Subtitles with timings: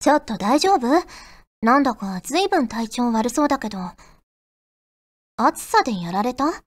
[0.00, 0.88] ちょっと大丈夫？
[1.60, 3.78] なんだか随分体調悪そうだけど。
[5.36, 6.46] 暑さでやられた？
[6.46, 6.62] あ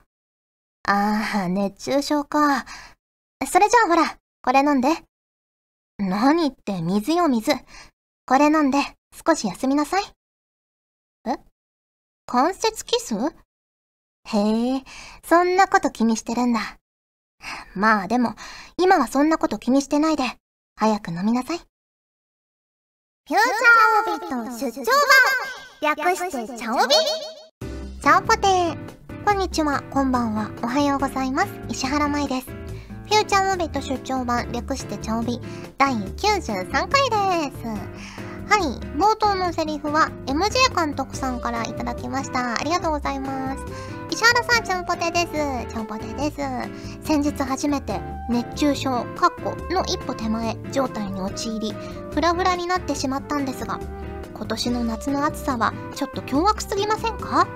[0.85, 2.63] あ、熱中症か。
[3.47, 4.89] それじゃあほら、これ飲んで。
[5.97, 7.53] 何って水よ水。
[8.27, 8.77] これ飲んで
[9.25, 10.03] 少し休みなさい。
[11.25, 11.37] え？
[12.27, 13.15] 関節キス？
[13.15, 14.83] へえ、
[15.23, 16.77] そんなこと気にしてるんだ。
[17.73, 18.35] まあでも、
[18.77, 20.23] 今はそんなこと気にしてないで、
[20.75, 21.59] 早く飲みなさい。
[23.25, 24.85] フューチャーオビット出張
[25.81, 26.93] 版略してチャオビ
[28.01, 31.49] チャオポテーこんにちは、こんばんは、おはようございます。
[31.69, 32.47] 石原舞です。
[32.47, 35.39] フューチャーオビット出張版略してチャオビ
[35.77, 36.89] 第93回
[37.49, 37.65] です。
[37.65, 38.61] はい、
[38.97, 42.59] 冒頭のセリフは MJ 監督さんからいただきました。
[42.59, 43.92] ありがとうございます。
[44.13, 45.73] 石原さん、ちゃんぽてです。
[45.73, 46.37] ちゃんぽてです。
[47.01, 47.99] 先日初めて
[48.29, 51.73] 熱中症、カッコの一歩手前状態に陥り、
[52.11, 53.79] フラフラになってしまったんですが、
[54.35, 57.47] 今年の夏の暑さはちょっと凶悪すぎませんか？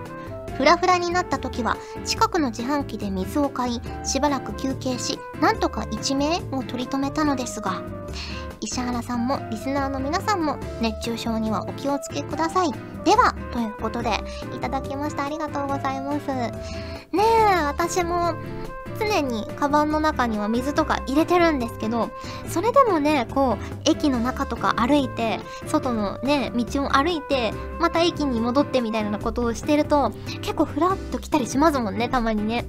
[0.57, 7.83] フラフラになった時は近くの自販機で水を買いしばらく休憩しなんとか一命を取り留めたのですが
[8.61, 12.71] 石原さんもリスナーの皆さんも熱中症にはお気をつけください。
[13.03, 14.09] では、ということで、
[14.55, 15.25] いただきました。
[15.25, 16.27] ありがとうございます。
[16.27, 16.51] ね
[17.13, 18.33] え、私も
[18.97, 22.09] 常にカバンの中には水とか入れてるんですけど、
[22.47, 32.65] それでもね、こう、駅の中とか歩いて、外のね、道を歩いて、また駅に戻ってみたいなことをしてると、結構ふらっと来たりしますもんね、たまにね。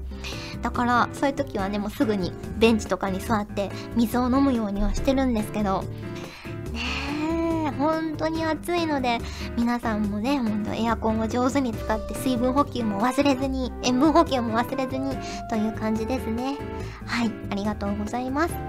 [0.62, 5.85] だから、そういう時はね、もうすぐにベンチとかに座って水を飲むようにはしてるんですけど、
[7.79, 9.19] 本当に暑いので、
[9.57, 15.17] 皆さんもね、ほんとエアコンを上手に使って水分補給も忘れずに、塩分補給も忘れずに、
[15.48, 16.59] という感じですね。
[17.07, 18.55] はい、ありがとうございます。
[18.55, 18.61] とい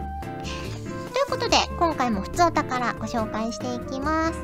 [1.24, 4.40] うことで、今回も普通お宝ご紹介していきます。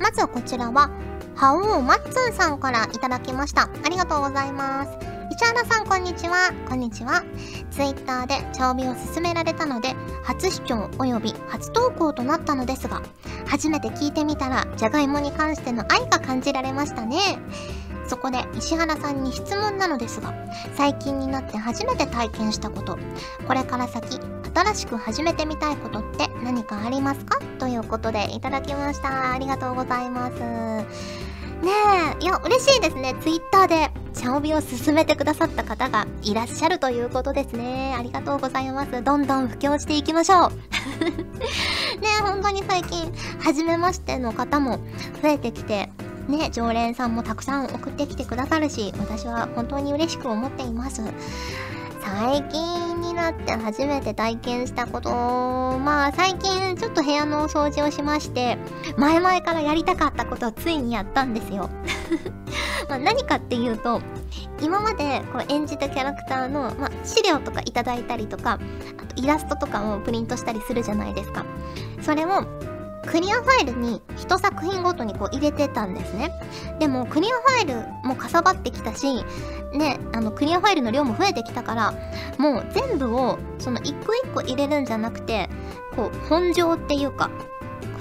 [0.00, 0.90] まずはこちらは、
[1.34, 3.68] ハオーマッツンさんからいただきました。
[3.84, 5.05] ありがとうございます。
[5.38, 6.50] 市原さんこんにちは。
[6.66, 7.22] こんにちは。
[7.70, 13.02] ツイッターで茶帯を勧められたので、初視聴及び初投稿となったのですが、
[13.46, 17.18] 初めて聞いてみたら、じゃがいもに関しての愛が感じられましたね。
[18.06, 20.32] そこで石原さんに質問なのですが、
[20.74, 22.96] 最近になって初めて体験したこと、
[23.46, 24.18] これから先、
[24.54, 27.38] 新しく始めてみたいことって何かありますか？
[27.58, 29.32] ということでいただきました。
[29.32, 31.35] ありがとうございます。
[31.62, 31.70] ね
[32.20, 33.14] え、いや、嬉しいですね。
[33.20, 37.94] ツイッターで、シャオビを勧めてくださった方がいらっしゃるということですね。
[37.98, 39.02] ありがとうございます。
[39.02, 40.50] どんどん布教していきましょう。
[42.00, 44.78] ねえ、本当に最近、初めましての方も
[45.22, 45.90] 増えてきて、
[46.28, 51.02] ね、常連さんもたくさん送ってきてくださるし、私は本当に嬉しく思っています。
[52.04, 58.58] 最近なって初めて体験したこと、まあ最近ちょっと部屋のお掃除をしまして、
[58.96, 61.70] 前々からやりたかったことをついにやったんですよ。
[62.88, 64.00] ま何かっていうと、
[64.60, 68.60] 今までこう演じたキャラクターの、まあ、資料とかいただいたりとか、
[68.98, 71.44] あとイラストとかもプリントしたりするじゃないですか。
[72.02, 72.44] それを
[73.06, 76.32] クリアファイルに1作品ごとにこう入れてたんですね。
[76.78, 79.24] でもクリアファイルもかさばってきたし、
[79.72, 81.94] ね、あのクリアファイルの量も増えてきたから、
[82.38, 85.48] もう全部をその一個一個入れるんじゃなくて、
[85.94, 87.30] こう本上っていうか、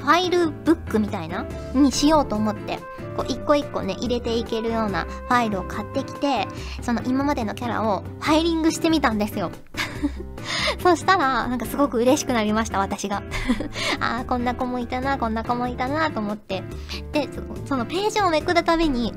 [0.03, 2.79] ファイルブックみたいなにしようと思って、
[3.17, 6.47] こう一個一個ね、入れていけるようなファイルを買ってきて、
[6.81, 9.51] その今までのキャラをファイリングしてみたんですよ。
[10.81, 13.23] そしたら、なんかすごく嬉しくなりました、私が。
[13.99, 16.63] ああ、こんな子もいたな、こんな子もいたな、と思って。
[17.11, 17.29] で、
[17.65, 19.13] そのページをめくるたびに、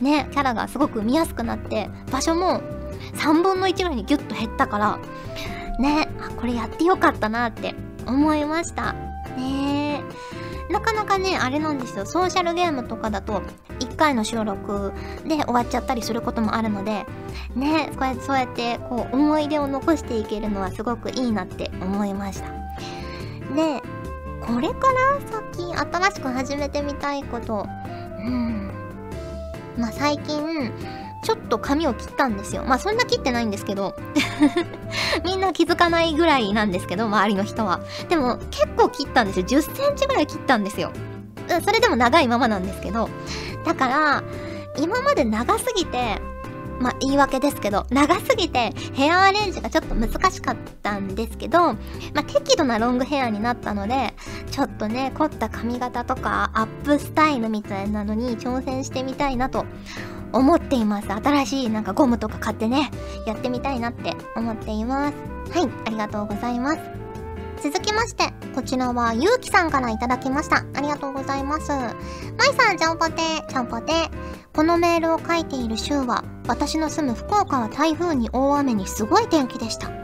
[0.00, 2.60] ね、キャラがすごく見やすくなって、場所も
[3.14, 4.98] 3分の1ぐらいにギュッと減ったから、
[5.78, 7.74] ね、あ、これやってよかったなって
[8.06, 8.92] 思いました。
[9.36, 12.06] ねえなかなかね、あれなんですよ。
[12.06, 13.42] ソーシャルゲームとかだと、
[13.80, 14.92] 1回の収録
[15.26, 17.04] で終わっちゃったりすることもあるので、
[17.54, 22.48] ね、こうやってそうやってこう思い出を残していけるのはすごくいいなって思いました。
[23.54, 23.82] で、
[24.40, 27.66] これから先新しく始めてみたいこと、
[28.18, 28.70] うん。
[29.78, 30.72] まあ最近、
[31.24, 32.64] ちょっと髪を切ったんですよ。
[32.64, 33.96] まあそんな切ってないんですけど
[35.24, 37.80] みんな気づかないぐらいなんですけど、周りの人は。
[38.08, 39.46] でも結構切ったんですよ。
[39.46, 40.92] 10センチぐらい切ったんですよ。
[41.64, 43.08] それでも長いままなんですけど。
[43.64, 44.22] だから、
[44.78, 46.20] 今まで長すぎて、
[46.80, 51.76] まあ、言い訳ですけど、長すぎてヘアアレンジがちょっと難しかったんですけど、ま
[52.16, 54.14] あ、適度なロングヘアになったので、
[54.50, 59.64] ちょっとね、凝った髪型とかアップスタイルみたいなのに挑戦してみたいなと
[60.34, 61.12] 思っています。
[61.12, 62.90] 新しいなんかゴムとか買ってね、
[63.26, 65.14] やってみたいなって思っています。
[65.56, 66.80] はい、ありがとうございます。
[67.62, 70.64] 続きまして、こちらはゆうきさんから頂きました。
[70.74, 71.70] ありがとうございます。
[71.70, 71.92] まい
[72.58, 73.92] さん、ちゃんぽて、ちゃんぽて。
[74.52, 80.03] このメールを書いている週は、私の住む福岡は台風に大雨にすごい天気でした。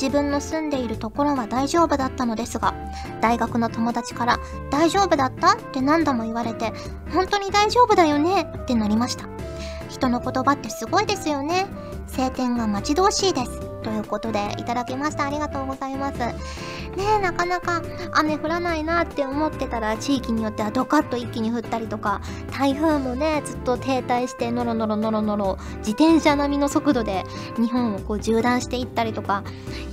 [0.00, 2.74] 自分の住んでいるところは大丈夫だったのですが、
[3.20, 4.38] 大学の友達から
[4.70, 5.54] 大丈夫だった？
[5.54, 6.72] って何度も言われて、
[7.12, 8.42] 本当に大丈夫だよね？
[8.42, 9.26] ってなりました。
[9.88, 11.66] 人の言葉ってすごいですよね。
[12.08, 13.65] 晴天が待ち遠しいです。
[13.86, 15.26] ということで、いただきました。
[15.26, 16.18] ありがとうございます。
[16.18, 16.34] ね
[17.18, 17.82] え、なかなか
[18.14, 27.22] 雨降らないなって思ってたら、地域によってはドカッと一気に降ったりとか、台風もね、ずっと停滞して、ノロノロノロノロ、自転車並みの速度で
[27.56, 29.44] 日本をこう縦断していったりとか、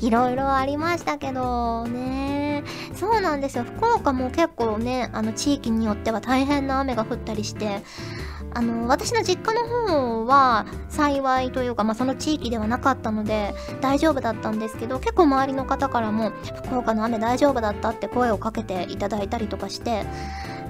[0.01, 2.63] いろいろありましたけど、ね
[2.95, 3.63] そうなんですよ。
[3.63, 7.83] 福岡も結構ね、あの地域によっては大変な雨が降ったりして、
[8.53, 16.31] あの私の実家の方は幸いというか、まあ、その地域ではなかったので大丈夫だったんですけど結構周りの方からも
[16.65, 20.03] 福岡の雨大丈夫だったって声をかけていただいたりとかして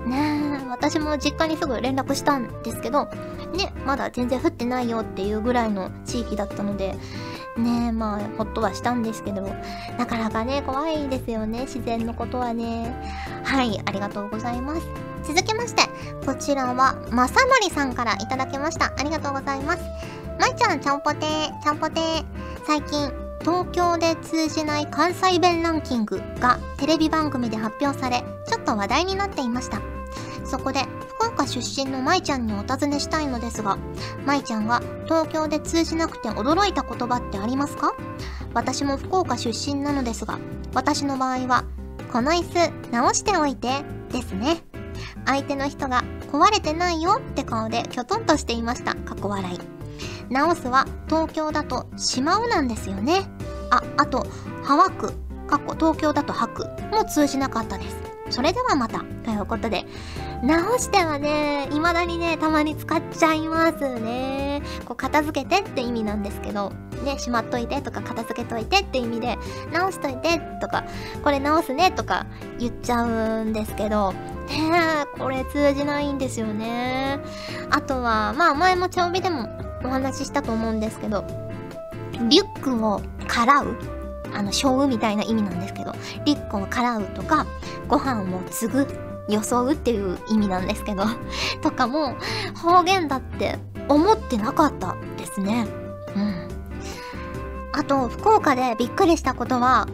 [0.06, 6.95] ねえ私も実家にすぐ連絡したんですけどねまだ全然降ってないよっていうぐらいの地域だったので
[7.57, 9.41] ねえまあほっとはしたんですけど
[9.97, 12.94] なかなかね怖いですよね自然のことはね。
[13.44, 15.12] はいありがとうございます。
[15.23, 15.83] 続きまして、
[16.25, 18.93] こちらは、まさのりさんからいただきました。
[18.97, 19.83] ありがとうございます。
[20.39, 22.25] まいちゃん、ちゃんぽてー、ちゃんぽてー。
[22.65, 23.11] 最近、
[23.41, 29.79] 東京で通じない関西弁ランキングがテレビ番組で発表され、ちょっと話題になっていました。
[30.45, 30.85] そこで、
[31.17, 33.77] 福岡出身のまいちゃんにお尋ねしたいのですが、
[34.25, 37.93] まいちゃんが東京で通じなくて驚いた言葉ってありますか？
[38.53, 40.37] 私も福岡出身なのですが、
[40.73, 41.63] 私の場合は、
[42.11, 44.63] この椅子直しておいて、ですね。
[45.25, 48.95] 相手の人が壊れてないよって顔できょとんとしていました。
[48.95, 49.59] 過去笑い。
[50.29, 53.23] 直すは東京だとしまうなんですよね。
[53.69, 54.25] あ、あと、
[54.63, 55.13] はわく、
[55.47, 57.95] 過去東京だとはくも通じなかったです。
[58.29, 59.03] それではまた。
[59.23, 59.85] ということで、
[60.43, 64.61] 直してはね、未だにね、たまに使っちゃいますね。
[64.85, 66.73] こう、片付けてって意味なんですけど、
[67.05, 69.37] ね、しまっといてとか片付けといてって意味で、
[69.71, 70.83] 直しといてとか、
[71.23, 72.25] これ直すねとか
[72.59, 77.19] 言っちゃうんですけど、ねこれ通じないんですよね。
[77.69, 79.47] あとは、まあ前も茶帯でも
[79.85, 81.25] お話ししたと思うんですけど、
[82.29, 83.77] リュックをからう
[84.33, 85.93] あの、しょうみたいな意味なんですけど、
[86.25, 87.45] リュックをからうとか、
[87.87, 88.87] ご飯を継ぐ、
[89.27, 91.03] 装うっていう意味なんですけど、
[91.61, 92.15] とかも
[92.55, 95.67] 方言だって思ってなかったですね。
[96.15, 96.47] うん。
[97.73, 99.87] あと、福岡でびっくりしたことは、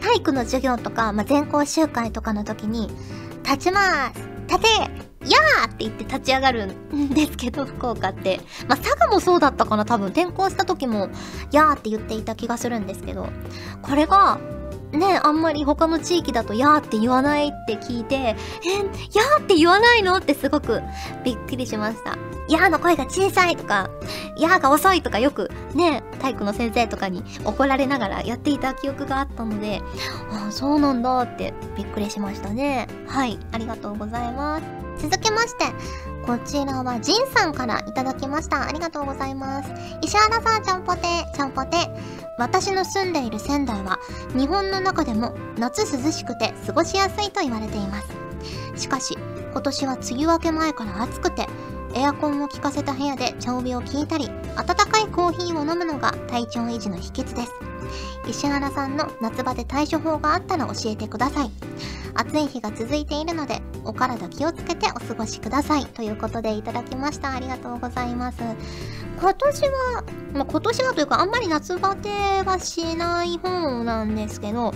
[0.00, 2.90] 体育の授業とか、まあ、全校集会とかの時に、
[3.44, 4.68] 立ちます立て
[5.26, 8.40] やーって言って立ち上がるんですけど、 福岡って。
[8.68, 11.08] まあ、佐賀もそうだったかな多分転校した時も、
[11.52, 13.28] やーって言っていた気がするんですけど、
[13.82, 14.38] これが、
[14.92, 20.16] ね、あんまり他の地域だと、やーって言わないって聞いて、え、やーって言わないの？
[20.16, 20.80] ってすごく
[21.24, 22.16] びっくりしました。
[22.48, 23.90] やーの声が小さいとか、
[24.38, 29.82] やーが遅いとかよくね、体育の先生とかに怒られながらやっていた記憶があったので、
[30.30, 32.86] ああそうなんだってびっくりしましたね。
[33.08, 34.64] はい、ありがとうございます。
[35.08, 35.64] 続きまして、
[36.26, 38.66] こちらはジンさんからいただきました。
[38.66, 39.70] ありがとうございます。
[40.02, 41.02] 石原さん、ちゃんぽて、
[41.32, 41.76] ちゃんぽて。
[42.36, 44.00] 私の住んでいる仙台は、
[44.34, 48.08] 日本の中でも夏涼しくて過ごしやすいと言われています。
[48.74, 49.16] しかし、
[49.52, 51.46] 今年は梅雨明け前から暑くて、
[51.94, 57.52] エアコンを効かせた部屋で茶帯を聞いたり、温かいコーヒーを飲むのが体調維持の秘訣です。
[58.28, 61.50] 石原さんの夏場で対処法があったら教えてください。
[62.16, 65.86] 暑い日が続いているので、お体気をつけてお過ごしください。
[65.86, 67.32] ということでいただきました。
[67.32, 68.38] ありがとうございます。
[69.20, 70.04] 今年は、
[70.34, 72.08] まあ、今年はというかあんまり夏バテ
[72.44, 74.74] はしない方なんですけど、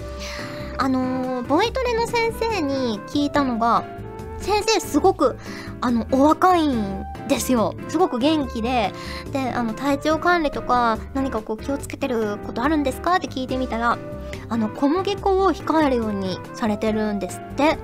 [0.79, 3.85] あのー、ボイトレの先生に聞いたのが、
[4.39, 5.37] 先生すごく、
[5.83, 7.75] あの、お若いんですよ。
[7.89, 8.91] すごく元気で、
[9.33, 13.17] で、あの、体調管理とか、何かこう気をつけてることあるんですか？
[13.17, 13.99] って聞いてみたら、
[14.51, 17.79] あの、小麦粉を控えるようにされてるんですって。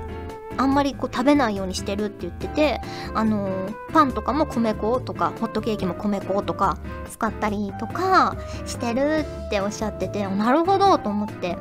[0.58, 2.80] あんまりこう食べないようにしてるって言ってて、
[3.14, 6.78] あのパンとかも米粉とか、ホットケーキも米粉とか
[7.10, 11.58] 使ったりとかしてるっておっしゃってて、なるほどと思って。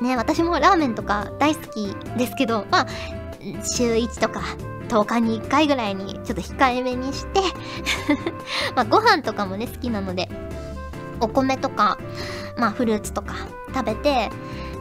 [0.00, 2.86] ね、私もラーメンとか大好きですけど、まあ、
[3.64, 4.42] 週1とか
[4.88, 7.40] 10日に1回ぐらいにちょっと控えめにして
[8.74, 10.28] まあご飯とかもね好きなので
[11.20, 11.98] お米とか
[12.56, 13.34] まあフルーツとか
[13.74, 14.30] 食べて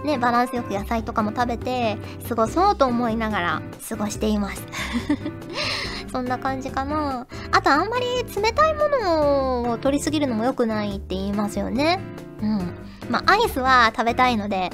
[0.04, 4.64] ねバランスよく野菜とかも食べて過ごそうと思いながら過ごしています。
[6.12, 7.28] そんな感じかな。
[7.52, 12.00] あとあんまり冷たいものを取りすぎるのも良くないって言いますよね。
[12.42, 12.74] うん。
[13.10, 14.70] まあアイスは食べたいので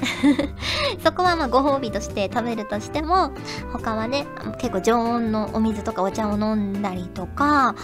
[1.04, 3.30] そこはまあご褒美として食べるとしても
[3.72, 4.26] 他はね
[4.58, 7.74] 結構常温のお水とかお茶を飲んだりとか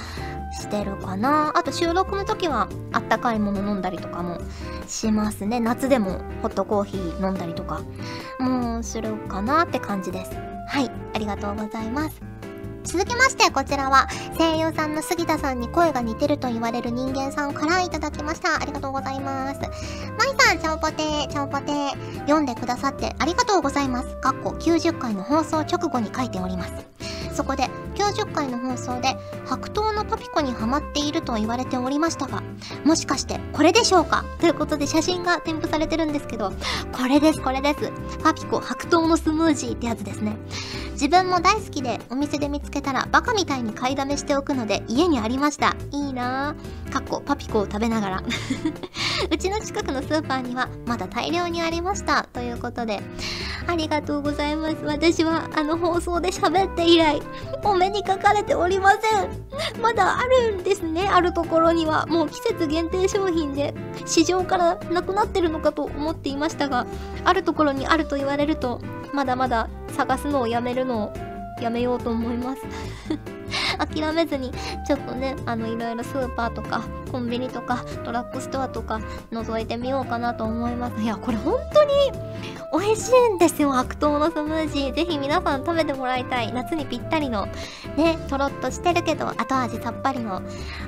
[0.52, 1.52] してるかな。
[1.56, 4.40] あと収録の時はあったかいもの飲んだりとかも
[4.86, 5.60] しますね。
[5.60, 7.82] 夏でもホットコーヒー飲んだりとか
[8.38, 10.32] もうするかなって感じです。
[10.68, 12.20] はいありがとうございます。
[12.82, 18.56] 続きましてこちらは声優さんの杉田さんに声が似てると言われる人間さんからいただきました。
[18.56, 19.60] ありがとうございます。
[20.18, 24.16] まいさんちゃんぽてーちゃんぽてー読んでくださってありがとうございます。
[24.16, 26.72] かっこ90回の放送直後に書いております。
[27.34, 29.16] そこで90回の放送で
[29.46, 29.89] 白桃
[30.30, 32.42] パピコにハマっていると言われておりましたが
[32.84, 36.52] もしかしてこれでしょうかということで写真が添付されてるんですけど
[36.92, 37.90] これですこれです
[38.22, 40.36] パピコ白桃のスムージーってやつですね
[40.92, 48.22] 自分も大好きでお店で見つけたらバカみたいに買いだめしておくので家にありましたいいなぁかっこパピコを食べながら
[49.30, 53.00] うちの近くのスーパーにはまだ大量にありましたということで
[53.66, 57.20] ありがとうございます私はあの放送で喋って以来
[57.64, 61.08] お目にかかれておりませんまだあるんですね。
[61.08, 62.06] あるところには。
[62.06, 63.72] もう季節限定商品で
[64.04, 66.86] 市場からなくなってるのかと思っていましたが
[67.24, 68.80] あるところにあると言われると
[69.14, 72.62] まだまだ探すのをやめるのをやめようと思います。
[73.86, 74.52] 諦めずに
[74.86, 79.00] ちょっとねあのいろいろスーパーとかコンビニとかドラッグストアとか
[79.32, 81.90] 覗いてみようかなと思いますいやこれ本当に
[82.72, 87.46] 美味しいんですよ白桃のスムージーぜひ皆さん食べてもらいたい夏にぴったりの
[87.96, 90.42] ねとろっとしてるけど後味さっぱりの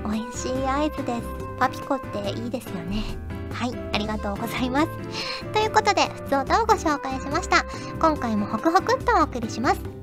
[0.04, 1.22] 美味しいアイスです
[1.58, 3.02] パピコっていいですよね
[3.52, 4.88] はい、ありがとうございます。
[5.52, 7.64] ということで、普通歌をご紹介しました。
[8.00, 10.01] 今回もホクホクっとお送りします。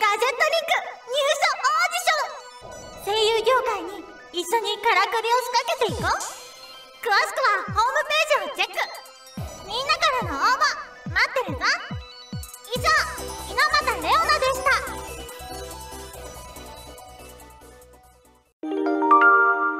[0.00, 0.80] ガジェットリンク
[1.12, 2.24] 入社オーディショ
[2.64, 3.12] ン。
[3.12, 4.00] 声優業界に
[4.32, 6.16] 一緒にからくりを仕掛けていこう。
[7.04, 8.80] 詳しくはホームページをチェック。
[9.68, 10.64] みんなからの応募。
[11.12, 11.60] 待ってるぞ。
[12.72, 12.88] 以上
[13.50, 14.72] 猪俣レオナでした。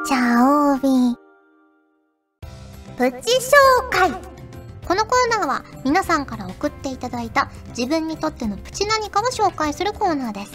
[0.04, 0.84] チャオビ
[2.98, 3.56] プチ紹
[3.88, 4.12] 介。
[4.90, 10.52] このコーナーは皆さんから送っていただいた自分にとってのプチ何かを紹介するコーナーです。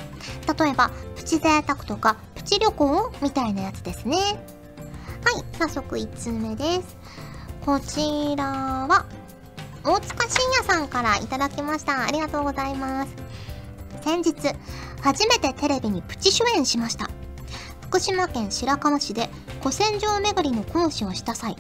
[0.62, 4.18] 例えば、プチ贅沢とかプチ旅行みたいなやつですね。
[4.18, 6.98] はい、早速1通目です。
[7.66, 9.06] こちらは、
[9.86, 12.04] 大塚信也さんからいただきました。
[12.04, 13.16] ありがとうございます。
[14.04, 14.34] 先日、
[15.02, 17.10] 初めてテレビにプチ主演しました。
[17.84, 19.30] 福島県白河市で
[19.62, 21.56] 古戦場巡りの講師をした際、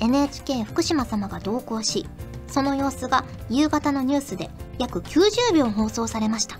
[0.00, 2.06] NHK 福島様が同行し
[2.48, 6.58] その様子が夕方のニュースで約90秒放送されました。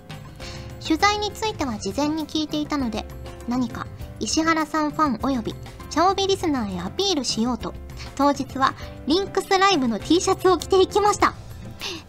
[0.85, 3.05] 取材については事前に聞いていたので
[3.47, 3.87] 何か
[4.19, 5.53] 石原さんファンおよび
[5.89, 7.73] チャオビリスナーへアピールしようと
[8.15, 8.73] 当日は
[9.05, 11.33] リンクスライブの T シャツを着ていきました。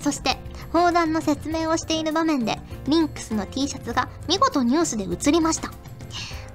[0.01, 0.37] そして
[0.73, 5.71] 砲弾の説明をしている場面でリンクスの T シャツが見事ニュースで映りました。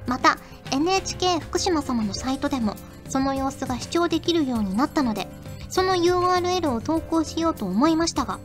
[0.08, 0.38] また
[0.72, 2.75] NHK 福島様のサイトでも
[3.10, 5.27] その様子が視聴できるようになったので
[5.74, 8.39] その URL を投稿しようと思いましたが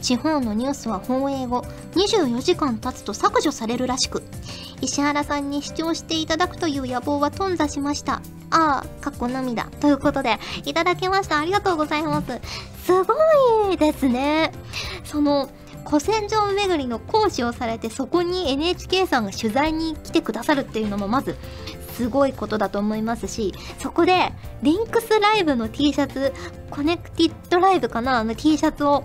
[0.00, 1.60] 地方のニュースは放映後
[1.92, 4.22] 24時間経つと削除されるらしく
[4.80, 8.22] 石原さんに視聴していただくという野望は頓挫しました。
[8.48, 11.38] ああかっこ涙ということでいただきました。
[11.38, 12.40] ありがとうございます。
[12.86, 13.14] すご
[13.70, 14.50] いですね。
[15.04, 15.50] その
[15.86, 21.36] 古戦場巡りの講師をされてそこに NHK さんが取材に来てくださるっていうのもまず
[22.00, 26.32] すごいことだと思いますしそこでリンクスライブの T シャツ
[26.70, 28.20] コネクティッドライブかな？
[28.20, 29.04] あの T シャツを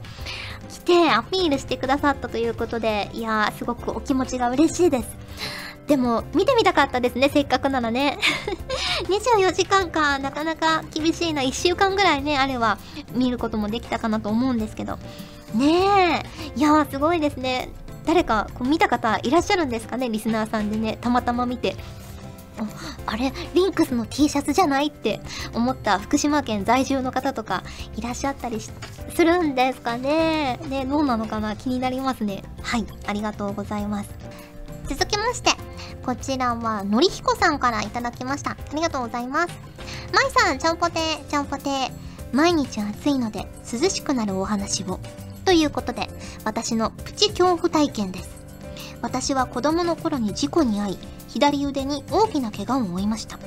[0.69, 5.09] 着てアピールしてくださったということでいやーすごくお気持ちが嬉しいです。
[5.87, 8.17] でも見てみたかったですねせっかくならね。
[9.09, 11.41] 24時間かなかなか厳しいな。
[11.41, 12.77] 1週間ぐらいねあれば
[13.13, 14.97] 見ることもできたかなと思うんですけど。
[15.53, 16.23] ね
[16.55, 16.59] え。
[16.59, 17.67] いやーすごいですね。
[18.05, 20.09] 誰かこう見た方いらっしゃるんですかね？
[20.09, 21.75] リスナーさんでねたまたま見て。
[23.05, 25.19] あれリンクスの T シャツじゃないって。
[25.53, 25.99] 思った。
[25.99, 27.63] 福島県在住の方とか
[27.95, 28.71] いらっしゃったりす
[29.23, 30.57] るんですかね。
[30.69, 31.55] ねどうなのかな？
[31.55, 32.43] 気になりますね。
[32.61, 32.85] はい。
[33.07, 34.09] ありがとうございます。
[34.87, 35.51] 続きまして
[36.05, 38.51] こちらはのりひこさんからいただきました。
[38.51, 39.53] ありがとうございます。
[40.13, 41.91] まいさんちゃんぽてちゃんぽて
[42.31, 44.99] 毎日暑いので涼しくなるお話を。
[45.43, 46.07] ということで
[46.43, 48.29] 私のプチ恐怖体験です。
[49.01, 50.97] 私は子供の頃に事故に遭い
[51.35, 53.37] 左腕に大きな怪我を負いました。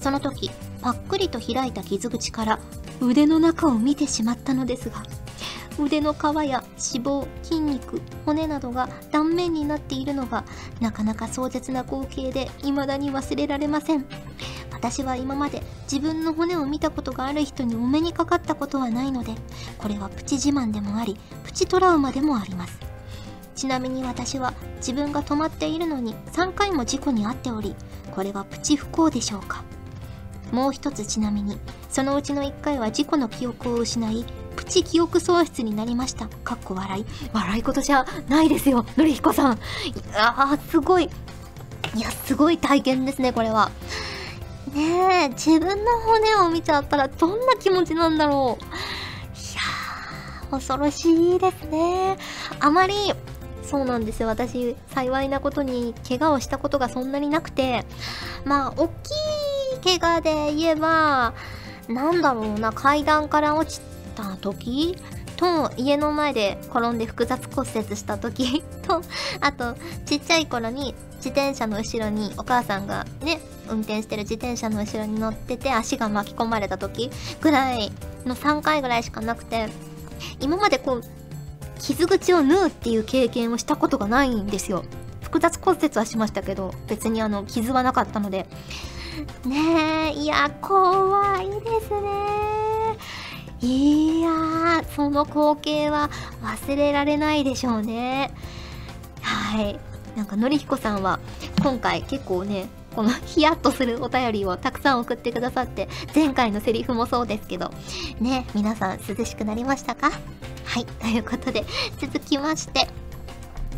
[0.00, 2.60] その時パックリと開いた傷口から
[3.00, 5.02] 腕の中を見てしまったのですが
[5.80, 10.44] 腕の皮や脂肪筋肉骨などが断面になっているのが
[10.80, 14.06] なかなか壮絶な光景で未だに忘れられません。
[14.72, 15.60] 私は今まで
[15.90, 19.34] 自分の骨を見たことがある人にお目にかかったことはないので
[19.76, 22.87] これはプチ自慢でもありプチトラウマでもあります。
[23.58, 27.74] ちなみに私は自分が止まっているのに3回も事故に遭っており
[28.12, 29.64] これはプチ不幸でしょうか。
[30.52, 31.58] もう一つちなみに
[31.90, 34.24] そのうちの1回は事故の記憶を失い
[34.54, 36.28] プチ記憶喪失になりました。
[36.44, 37.06] かっこ笑い。
[37.32, 39.54] 笑い事じゃないですよのりひこさん。
[39.54, 39.58] い
[40.14, 41.10] やーすごい。
[41.96, 43.72] いやすごい体験ですねこれは。
[44.72, 48.64] ねえ自分の骨を見ちゃったらどんな気持ちなんだろう。
[48.64, 52.16] いやー恐ろしいですね。
[52.60, 52.94] あまり
[53.68, 54.28] そうなんですよ。
[54.28, 57.84] 私幸いなことに怪我をしたことがそんなになくて
[58.44, 58.88] まあ大
[59.82, 61.34] きい怪我で言えば
[61.86, 63.80] なんだろうな階段から落ち
[64.16, 64.96] た時
[65.36, 69.02] と家の前で転んで複雑骨折した時と
[69.40, 77.10] あとちっちゃい頃に自転車の後ろにお母さんがね運転してる自転車の後ろに乗ってて足が巻き込まれた時
[77.40, 77.92] ぐらい
[78.24, 79.68] の3回ぐらいしかなくて
[80.40, 81.17] 今までこう
[81.78, 84.84] 傷口を縫うっていう経験をしたことがないんですよ。
[85.22, 88.46] 複雑骨折はしましたけど別にあの傷はなかったので。
[89.44, 92.98] ねえいや怖いですね。
[93.60, 96.10] いやーその光景は
[96.42, 98.32] 忘れられないでしょうね。
[99.22, 99.78] はい。
[100.16, 101.20] なんかのりひこさんは
[101.62, 102.68] 今回結構ね
[102.98, 107.70] このヒヤッとするお便りをたくさん送ってくださって前回のセリフもそうですけど
[108.18, 110.10] ね皆さん涼しくなりましたか？
[110.64, 111.64] はいということで
[112.00, 112.88] 続きまして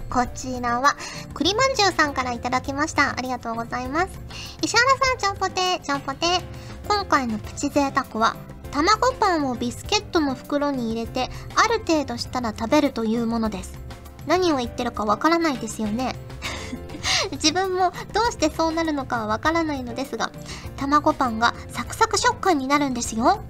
[0.08, 0.96] こちらは、
[1.34, 3.10] 栗まんじゅうさんからいただきました。
[3.16, 4.18] ありがとうございます。
[4.62, 6.26] 石原さん、ちゃんぽてちゃんぽて
[6.88, 8.34] 今回のプチ贅沢は、
[8.72, 13.78] 卵パンをビスケットの袋に入れて、ある程度したら食べるというものです。
[14.26, 16.16] 何を言ってるかわからないですよね。
[17.32, 20.30] 自分もどうしてそうなるのかはわからないのですが、
[20.76, 23.40] 卵パンがサクサク食感になるんですよ。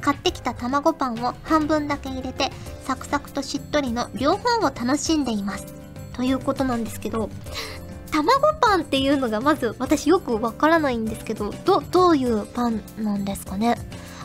[0.00, 2.50] 買ってきた卵パンを半分だけ入れて、
[2.84, 5.66] サクサクとしっとりの両方を楽しんでいます。
[6.12, 7.30] ということなんですけど、
[8.10, 13.76] 卵パンっていうのがまず私よくわからないんですけど、ど、どういうパンなんですかね？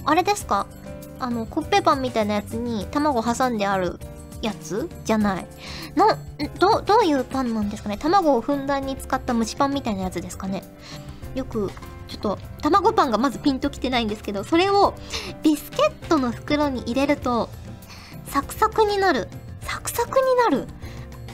[0.04, 0.66] あれですか？
[1.20, 4.00] あの、コッペパンみたいなやつに卵挟んである
[4.42, 4.90] やつ？
[5.06, 5.48] じゃない。
[5.96, 6.18] な、
[6.60, 7.98] ど、どういうパンなんですかね？
[7.98, 10.64] 卵をふんだんに使った蒸しパンみたいなやつですかね？
[11.36, 11.72] よく、
[12.08, 14.94] ちょっと、卵パンがまずピンときてないんですけど、それを
[15.44, 17.50] ビスケットの袋に入れると、
[18.28, 19.28] サクサクになる。
[19.62, 20.68] サクサクになる？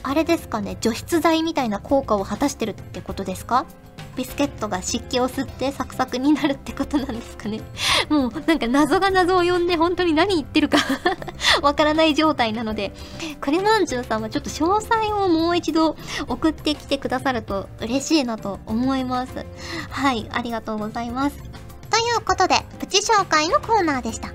[0.02, 0.78] あれですかね？
[0.82, 3.66] 除湿剤みたいな効果を果たしてるってことですか？
[4.15, 7.62] ビスケットが湿気を吸ってサクサクになるってことなんですかね
[8.10, 10.78] もうなんか謎が謎を呼んで本当に何言ってるか
[11.62, 12.93] わからない状態なので、
[13.39, 15.95] クレマンチューさんはちょっと詳細をもう一度
[16.28, 19.45] 送ってきてくださると嬉しいなと思います。
[19.89, 21.38] はい、ありがとうございます。
[21.38, 24.34] ということで、プチ紹介のコーナーでした。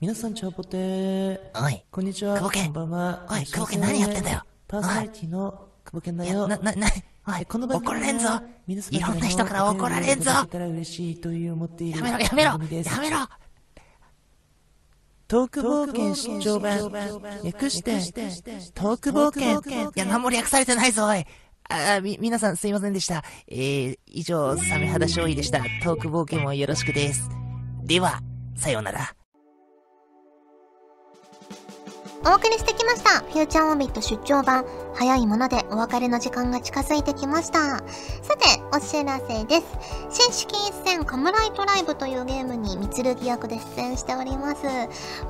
[0.00, 1.38] 皆さん、ちゃんぽてー。
[1.54, 1.84] おい。
[1.90, 2.34] こんにちは。
[2.36, 2.64] 久保健。
[2.64, 3.26] こんばんは。
[3.30, 4.42] おい、久保健何やってんだよ。
[4.66, 6.48] パーソナリティの久保健だよ。
[6.48, 6.88] な、な、な、
[7.26, 8.28] おい、この怒られんぞ。
[8.66, 10.30] いろんな人から怒られんぞ。
[10.30, 10.46] や
[12.02, 13.18] めろ、やめろ、やめろ、やめろ。
[15.26, 16.92] トーク冒険出張版、
[17.42, 17.92] 略して、
[18.74, 19.90] トーク冒険。
[19.90, 21.24] いや、何も略されてないぞ、おい。
[21.70, 23.24] あ、み、皆さんすいませんでした。
[23.48, 25.60] えー、以上、サメ肌勝利でした。
[25.82, 27.30] トーク冒険もよろしくです。
[27.82, 28.20] では、
[28.54, 29.23] さようなら。
[32.26, 33.20] お送りしてきました。
[33.20, 34.64] フューチャーオービット出張版。
[34.94, 37.58] 早いものでお別れの時間が近づいてきました。
[37.78, 37.82] さ
[38.38, 39.66] て、お知らせです。
[40.10, 44.64] 新式一戦カムライトライブというゲームに三剣役で出演しております。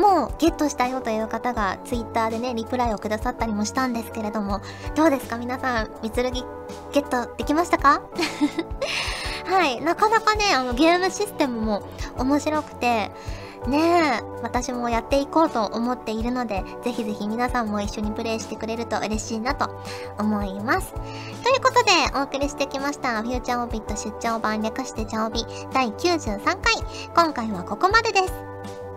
[0.01, 4.61] もうゲットしたよという方がツイッターでね、リプライをくださったりもしたんですけれども、
[4.95, 8.03] どうですか皆さん、三剣ゲットできましたか？
[9.47, 11.83] はい、なかなかね、あのゲームシステムも
[12.19, 13.11] 面白くて、
[13.69, 19.75] ねえ、私もやっていこうと思っているので、ぜひぜひ皆さんも一緒にプレイしてくれると嬉しいなと
[20.19, 20.93] 思います。
[20.93, 21.03] という
[21.63, 26.59] ことで、お送りしてきました、フューチャーオビット出張版略してチャオビ第93回。
[27.15, 28.35] 今回はここまでです。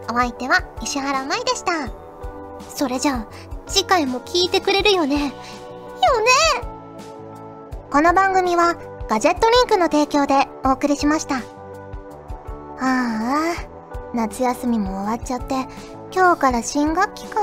[0.10, 1.90] お相手は石原舞でした。
[2.68, 3.28] それじゃあ、
[3.68, 5.16] 次回も聞いてくれるよね。
[5.16, 5.34] よね
[7.90, 8.76] この番組は、
[9.10, 11.38] ガジェットリンクの提供でお送りしました。
[11.38, 11.42] あ
[12.80, 13.77] あ。
[14.14, 15.68] 夏休みも終わっちゃって、
[16.14, 17.40] 今日から新学期か。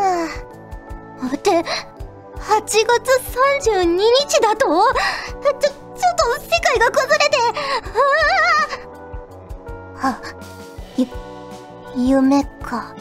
[1.27, 1.65] って、8
[2.65, 2.79] 月
[3.73, 4.67] 32日だと？
[4.67, 5.75] ちょ、ちょっ
[6.17, 7.37] と世界が崩れて、
[10.03, 10.21] ああ。
[10.97, 11.07] ゆ、
[11.97, 12.95] 夢か。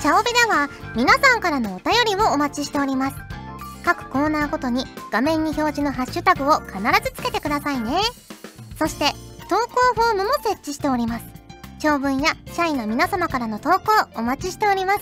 [0.00, 3.16] チャオベでは皆さんからのお便りをお待ちしております。
[3.84, 8.00] 各コーナーごとに画面に表示のハッシュタグを必ずつけてくださいね
[8.78, 9.12] そして
[9.48, 11.24] 投稿フォームも設置しております。
[11.78, 13.80] 長文や社員の皆様からの投稿
[14.16, 15.00] お待ちしております。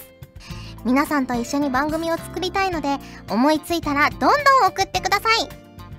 [0.85, 2.97] 皆さんと一緒に番組を作りたいので
[3.29, 4.31] 思いついたらどんどん
[4.69, 5.49] 送ってください。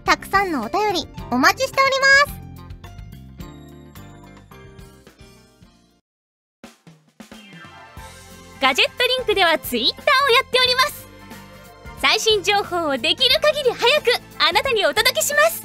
[0.04, 2.42] たくさんのお便りお待ちしております。
[8.60, 11.08] ガジェットリンクではツイッターをやっております。
[12.00, 15.64] 最新情報をできる限り早くあなたにお届けします。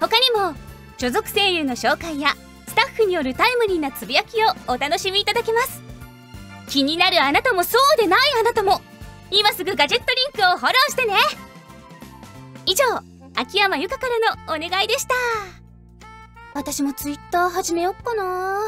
[0.00, 0.54] 他にも
[0.98, 2.34] 所属声優の紹介や
[2.66, 5.80] スタッフによるタイムリーなつぶやきをお楽しみいただけます。
[6.68, 8.82] 気になるあなたもそうでないあなたも
[9.30, 11.14] 今すぐガジェットリンクをフォローしてね。
[12.66, 12.84] 以上
[13.36, 15.14] 秋山由香からのお願いでした。
[16.52, 18.58] 私もツイッター始めよっかな。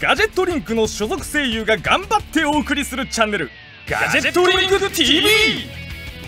[0.00, 3.50] ガジェットリンクの所属声優が頑張ってお送りするチャンネル
[3.86, 5.24] ガジェットリンク TV